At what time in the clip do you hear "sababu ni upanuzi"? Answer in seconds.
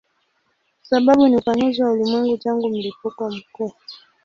0.81-1.83